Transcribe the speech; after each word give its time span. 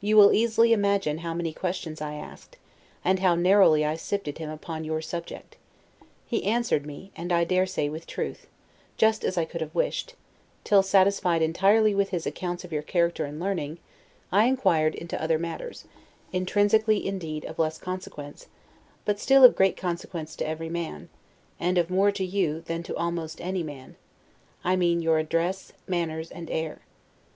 You 0.00 0.16
will 0.16 0.32
easily 0.32 0.72
imagine 0.72 1.18
how 1.18 1.34
many 1.34 1.52
questions 1.52 2.00
I 2.00 2.14
asked, 2.14 2.56
and 3.04 3.18
how 3.18 3.34
narrowly 3.34 3.84
I 3.84 3.96
sifted 3.96 4.38
him 4.38 4.48
upon 4.48 4.82
your 4.82 5.02
subject; 5.02 5.58
he 6.26 6.42
answered 6.46 6.86
me, 6.86 7.10
and 7.14 7.30
I 7.30 7.44
dare 7.44 7.66
say 7.66 7.90
with 7.90 8.06
truth, 8.06 8.46
just 8.96 9.24
as 9.24 9.36
I 9.36 9.44
could 9.44 9.60
have 9.60 9.74
wished; 9.74 10.14
till 10.64 10.82
satisfied 10.82 11.42
entirely 11.42 11.94
with 11.94 12.08
his 12.08 12.26
accounts 12.26 12.64
of 12.64 12.72
your 12.72 12.80
character 12.80 13.26
and 13.26 13.38
learning, 13.38 13.76
I 14.32 14.46
inquired 14.46 14.94
into 14.94 15.22
other 15.22 15.38
matters, 15.38 15.84
intrinsically 16.32 17.06
indeed 17.06 17.44
of 17.44 17.58
less 17.58 17.76
consequence, 17.76 18.46
but 19.04 19.20
still 19.20 19.44
of 19.44 19.54
great 19.54 19.76
consequence 19.76 20.34
to 20.36 20.48
every 20.48 20.70
man, 20.70 21.10
and 21.60 21.76
of 21.76 21.90
more 21.90 22.10
to 22.12 22.24
you 22.24 22.62
than 22.62 22.82
to 22.84 22.96
almost 22.96 23.38
any 23.38 23.62
man: 23.62 23.96
I 24.64 24.76
mean, 24.76 25.02
your 25.02 25.18
address, 25.18 25.72
manners, 25.86 26.30
and 26.30 26.48
air. 26.50 26.80